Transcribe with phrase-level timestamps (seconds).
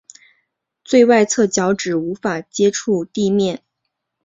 [0.83, 3.63] 最外侧脚趾无法接触地面。